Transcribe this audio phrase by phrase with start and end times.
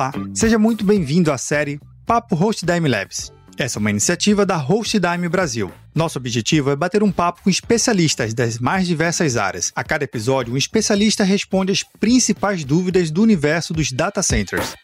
[0.00, 3.30] Olá, seja muito bem-vindo à série Papo HostDime Labs.
[3.58, 5.70] Essa é uma iniciativa da HostDime Brasil.
[5.94, 9.70] Nosso objetivo é bater um papo com especialistas das mais diversas áreas.
[9.76, 14.74] A cada episódio, um especialista responde as principais dúvidas do universo dos data centers.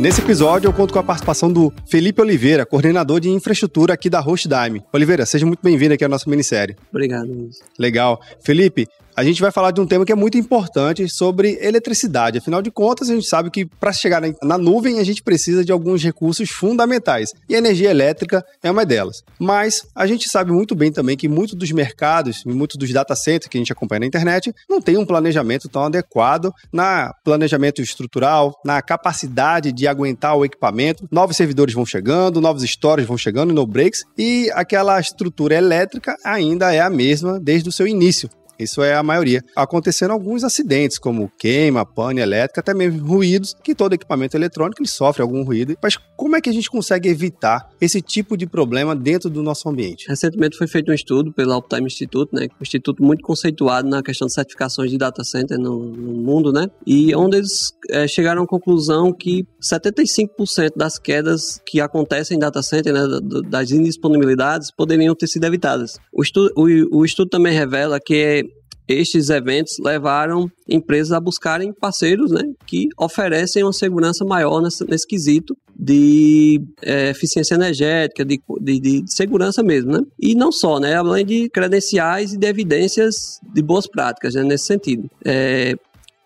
[0.00, 4.18] Nesse episódio, eu conto com a participação do Felipe Oliveira, coordenador de infraestrutura aqui da
[4.18, 4.82] HostDime.
[4.92, 6.74] Oliveira, seja muito bem-vindo aqui à nossa minissérie.
[6.90, 7.60] Obrigado, Luiz.
[7.78, 8.18] Legal.
[8.42, 8.88] Felipe,
[9.20, 12.38] a gente vai falar de um tema que é muito importante sobre eletricidade.
[12.38, 15.70] Afinal de contas, a gente sabe que para chegar na nuvem a gente precisa de
[15.70, 19.22] alguns recursos fundamentais e a energia elétrica é uma delas.
[19.38, 23.14] Mas a gente sabe muito bem também que muitos dos mercados e muitos dos data
[23.14, 27.82] centers que a gente acompanha na internet não tem um planejamento tão adequado na planejamento
[27.82, 31.06] estrutural, na capacidade de aguentar o equipamento.
[31.10, 36.72] Novos servidores vão chegando, novos stores vão chegando, no breaks e aquela estrutura elétrica ainda
[36.72, 38.30] é a mesma desde o seu início.
[38.60, 39.42] Isso é a maioria.
[39.56, 44.88] Acontecendo alguns acidentes, como queima, pane elétrica, até mesmo ruídos, que todo equipamento eletrônico ele
[44.88, 45.76] sofre algum ruído.
[45.82, 49.68] Mas como é que a gente consegue evitar esse tipo de problema dentro do nosso
[49.68, 50.06] ambiente?
[50.06, 54.26] Recentemente foi feito um estudo pelo Uptime Institute, né, um instituto muito conceituado na questão
[54.26, 58.46] de certificações de data center no, no mundo, né, e onde eles é, chegaram à
[58.46, 63.00] conclusão que 75% das quedas que acontecem em data center, né,
[63.48, 65.98] das indisponibilidades, poderiam ter sido evitadas.
[66.12, 68.49] O estudo, o, o estudo também revela que
[68.92, 75.06] estes eventos levaram empresas a buscarem parceiros né, que oferecem uma segurança maior nesse, nesse
[75.06, 80.00] quesito de é, eficiência energética, de, de, de, segurança mesmo, né?
[80.18, 80.94] E não só, né?
[80.94, 84.42] Além de credenciais e de evidências de boas práticas, né?
[84.42, 85.10] Nesse sentido.
[85.24, 85.74] É,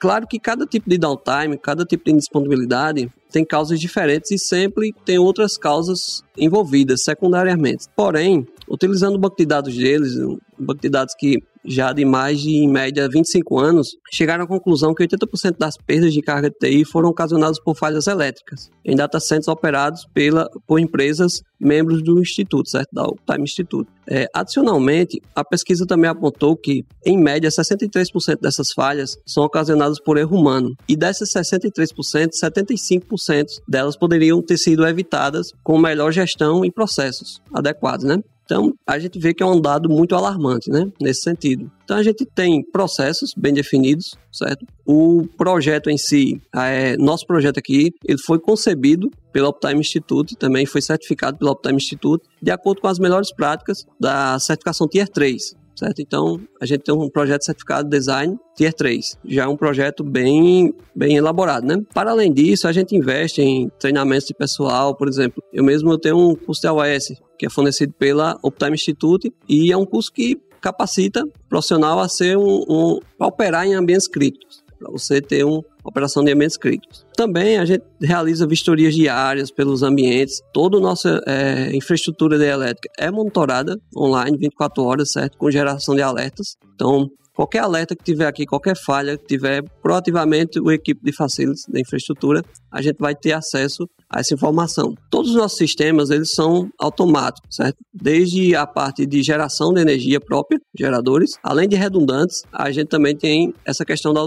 [0.00, 4.92] claro que cada tipo de downtime, cada tipo de indisponibilidade tem causas diferentes e sempre
[5.04, 7.86] tem outras causas envolvidas secundariamente.
[7.94, 12.40] Porém, utilizando o banco de dados deles, um banco de dados que já de mais
[12.40, 16.56] de, em média, 25 anos, chegaram à conclusão que 80% das perdas de carga de
[16.56, 22.20] TI foram ocasionadas por falhas elétricas em data centers operados pela, por empresas membros do
[22.20, 22.90] Instituto, certo?
[22.92, 23.90] Da Time Institute.
[24.06, 30.18] É, adicionalmente, a pesquisa também apontou que, em média, 63% dessas falhas são ocasionadas por
[30.18, 30.74] erro humano.
[30.86, 38.04] E dessas 63%, 75% delas poderiam ter sido evitadas com melhor gestão e processos adequados,
[38.04, 38.18] né?
[38.44, 40.90] Então, a gente vê que é um dado muito alarmante, né?
[41.00, 41.70] Nesse sentido.
[41.84, 44.66] Então, a gente tem processos bem definidos, certo?
[44.84, 50.66] O projeto em si, é, nosso projeto aqui, ele foi concebido pelo Uptime Institute, também
[50.66, 55.54] foi certificado pelo Uptime Institute, de acordo com as melhores práticas da certificação Tier 3,
[55.76, 56.00] certo?
[56.00, 60.04] Então, a gente tem um projeto certificado de design Tier 3, já é um projeto
[60.04, 61.82] bem, bem elaborado, né?
[61.92, 66.16] Para além disso, a gente investe em treinamentos de pessoal, por exemplo, eu mesmo tenho
[66.16, 70.40] um curso de AOS, que é fornecido pela Uptime Institute, e é um curso que
[70.60, 75.44] capacita o profissional a ser um, um a operar em ambientes críticos, para você ter
[75.44, 77.06] uma operação de ambientes críticos.
[77.16, 80.40] Também a gente realiza vistorias diárias pelos ambientes.
[80.52, 85.36] Toda a nossa é, infraestrutura de elétrica é monitorada online 24 horas, certo?
[85.36, 86.56] Com geração de alertas.
[86.74, 91.64] Então, qualquer alerta que tiver aqui, qualquer falha que tiver, proativamente o equipe de facilities
[91.68, 94.94] da infraestrutura, a gente vai ter acesso a essa informação.
[95.10, 97.76] Todos os nossos sistemas, eles são automáticos, certo?
[97.92, 103.16] Desde a parte de geração de energia própria, geradores, além de redundantes, a gente também
[103.16, 104.20] tem essa questão da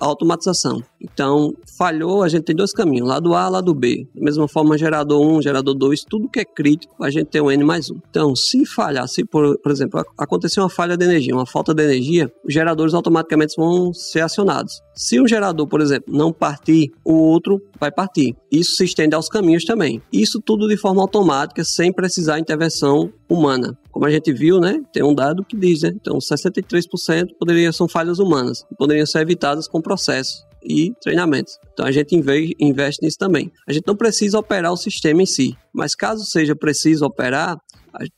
[0.00, 0.82] automatização.
[1.12, 4.06] Então, falhou, a gente tem dois caminhos, lado A, lado B.
[4.14, 7.50] Da mesma forma, gerador 1, gerador 2, tudo que é crítico, a gente tem o
[7.50, 7.96] N mais 1.
[8.08, 11.82] Então, se falhar, se por, por exemplo, acontecer uma falha de energia, uma falta de
[11.82, 14.80] energia, os geradores automaticamente vão ser acionados.
[14.94, 18.34] Se um gerador, por exemplo, não partir, o outro vai partir.
[18.50, 20.00] Isso se estende aos caminhos também.
[20.12, 23.76] Isso tudo de forma automática, sem precisar intervenção humana.
[23.90, 27.88] Como a gente viu, né, tem um dado que diz, né, então 63% poderiam são
[27.88, 31.58] falhas humanas, poderiam ser evitadas com processos e treinamentos.
[31.72, 33.52] Então a gente investe nisso também.
[33.68, 37.56] A gente não precisa operar o sistema em si, mas caso seja preciso operar,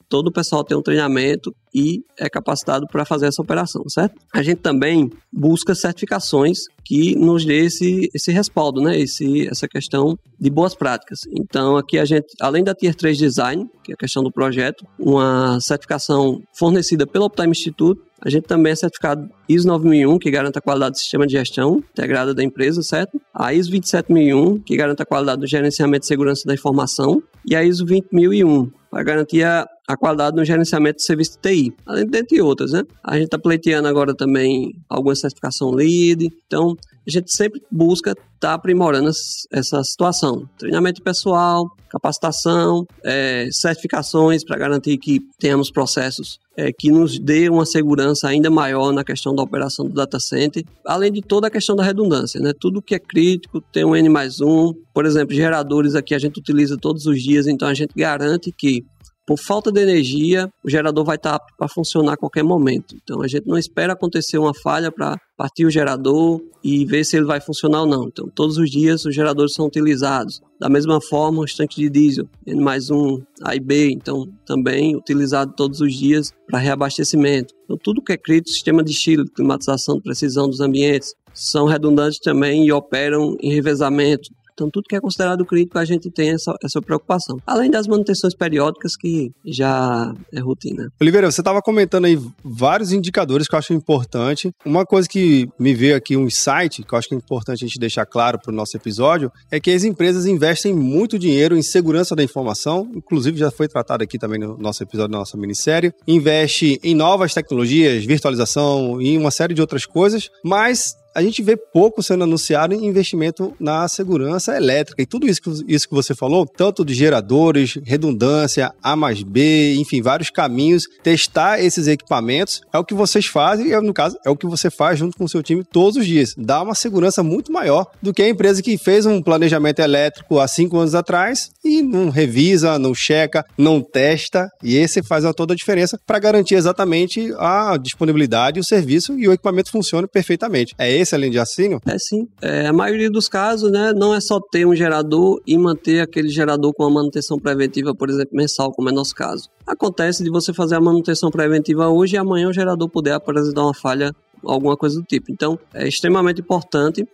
[0.09, 4.15] todo o pessoal tem um treinamento e é capacitado para fazer essa operação, certo?
[4.33, 8.97] A gente também busca certificações que nos dê esse, esse respaldo, né?
[8.97, 11.23] Esse, essa questão de boas práticas.
[11.33, 14.87] Então, aqui a gente, além da Tier 3 Design, que é a questão do projeto,
[14.97, 20.59] uma certificação fornecida pelo Uptime Institute, a gente também é certificado ISO 9001, que garante
[20.59, 23.21] a qualidade do sistema de gestão integrada da empresa, certo?
[23.35, 27.65] A ISO 27001, que garante a qualidade do gerenciamento de segurança da informação, e a
[27.65, 32.43] ISO 20001, para garantir a, a qualidade no gerenciamento de serviço de TI, além de
[32.43, 32.83] outras, né?
[33.03, 38.21] A gente está pleiteando agora também alguma certificação LEED, então a gente sempre busca estar
[38.41, 39.09] tá aprimorando
[39.53, 40.49] essa situação.
[40.59, 47.65] Treinamento pessoal, capacitação, é, certificações para garantir que tenhamos processos é, que nos dê uma
[47.65, 51.77] segurança ainda maior na questão da operação do data center, além de toda a questão
[51.77, 52.53] da redundância, né?
[52.59, 54.73] Tudo que é crítico tem um N mais um.
[54.93, 58.85] Por exemplo, geradores aqui a gente utiliza todos os dias, então a gente garante que
[59.27, 62.95] por falta de energia, o gerador vai estar para funcionar a qualquer momento.
[63.03, 67.17] Então a gente não espera acontecer uma falha para partir o gerador e ver se
[67.17, 68.05] ele vai funcionar ou não.
[68.07, 70.41] Então todos os dias os geradores são utilizados.
[70.61, 74.97] Da mesma forma, os tanques de diesel, N mais um, A e B, então também
[74.97, 77.53] utilizado todos os dias para reabastecimento.
[77.65, 82.65] Então tudo que é crítico, sistema de estilo, climatização, precisão dos ambientes, são redundantes também
[82.65, 84.31] e operam em revezamento.
[84.57, 87.39] Então, tudo que é considerado crítico, a gente tem essa, essa preocupação.
[87.47, 90.91] Além das manutenções periódicas, que já é rotina.
[90.99, 94.51] Oliveira, você estava comentando aí vários indicadores que eu acho importante.
[94.65, 97.67] Uma coisa que me veio aqui, um insight, que eu acho que é importante a
[97.67, 101.63] gente deixar claro para o nosso episódio, é que as empresas investem muito dinheiro em
[101.63, 105.93] segurança da informação, inclusive já foi tratado aqui também no nosso episódio da nossa minissérie.
[106.09, 111.57] Investe em novas tecnologias, virtualização e uma série de outras coisas, mas a gente vê
[111.57, 115.01] pouco sendo anunciado em investimento na segurança elétrica.
[115.01, 119.77] E tudo isso que, isso que você falou, tanto de geradores, redundância, A mais B,
[119.77, 124.29] enfim, vários caminhos, testar esses equipamentos é o que vocês fazem, e no caso, é
[124.29, 126.35] o que você faz junto com o seu time todos os dias.
[126.37, 130.47] Dá uma segurança muito maior do que a empresa que fez um planejamento elétrico há
[130.47, 134.51] cinco anos atrás e não revisa, não checa, não testa.
[134.63, 139.33] E esse faz toda a diferença para garantir exatamente a disponibilidade, o serviço e o
[139.33, 140.75] equipamento funcione perfeitamente.
[140.77, 141.81] É esse além de assínio?
[141.87, 142.29] É sim.
[142.41, 146.29] É, a maioria dos casos, né, não é só ter um gerador e manter aquele
[146.29, 149.49] gerador com a manutenção preventiva, por exemplo, mensal, como é nosso caso.
[149.67, 153.75] Acontece de você fazer a manutenção preventiva hoje e amanhã o gerador poder apresentar uma
[153.75, 154.13] falha
[154.45, 155.31] alguma coisa do tipo.
[155.31, 157.07] Então, é extremamente importante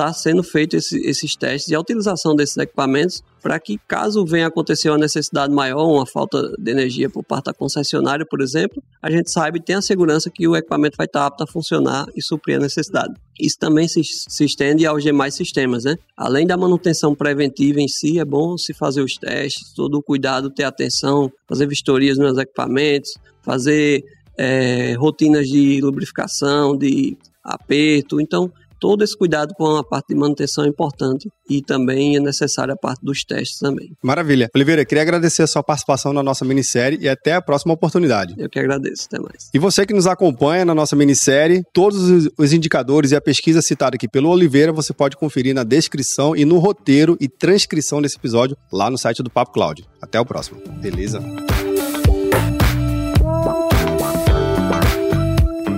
[0.00, 4.46] está sendo feito esse, esses testes e a utilização desses equipamentos para que, caso venha
[4.46, 9.10] acontecer uma necessidade maior, uma falta de energia por parte da concessionária, por exemplo, a
[9.10, 12.22] gente saiba e tem a segurança que o equipamento vai estar apto a funcionar e
[12.22, 13.14] suprir a necessidade.
[13.38, 15.96] Isso também se, se estende aos demais sistemas, né?
[16.16, 20.50] Além da manutenção preventiva em si, é bom se fazer os testes, todo o cuidado,
[20.50, 23.12] ter atenção, fazer vistorias nos equipamentos,
[23.42, 24.04] fazer
[24.38, 28.20] é, rotinas de lubrificação, de aperto.
[28.20, 32.72] Então, todo esse cuidado com a parte de manutenção é importante e também é necessária
[32.72, 33.92] a parte dos testes também.
[34.02, 34.48] Maravilha.
[34.54, 38.34] Oliveira, queria agradecer a sua participação na nossa minissérie e até a próxima oportunidade.
[38.38, 39.06] Eu que agradeço.
[39.06, 39.50] Até mais.
[39.52, 43.96] E você que nos acompanha na nossa minissérie, todos os indicadores e a pesquisa citada
[43.96, 48.56] aqui pelo Oliveira você pode conferir na descrição e no roteiro e transcrição desse episódio
[48.72, 49.84] lá no site do Papo Cloud.
[50.00, 50.60] Até o próximo.
[50.80, 51.20] Beleza?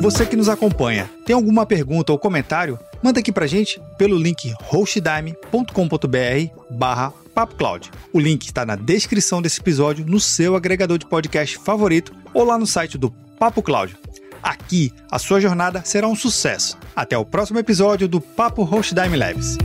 [0.00, 2.78] Você que nos acompanha, tem alguma pergunta ou comentário?
[3.02, 7.90] Manda aqui pra gente pelo link hostdime.com.br barra PapoCloud.
[8.12, 12.56] O link está na descrição desse episódio, no seu agregador de podcast favorito ou lá
[12.56, 13.96] no site do Papo Cloud.
[14.42, 16.78] Aqui, a sua jornada será um sucesso.
[16.94, 19.56] Até o próximo episódio do Papo Hostdime Labs.